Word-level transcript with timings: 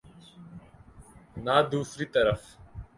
نہ 1.45 1.55
دوسری 1.71 2.05
طرف۔ 2.05 2.41